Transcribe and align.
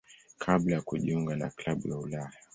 kabla 0.37 0.75
ya 0.75 0.81
kujiunga 0.81 1.35
na 1.35 1.49
klabu 1.49 1.87
ya 1.89 1.97
Ulaya. 1.97 2.33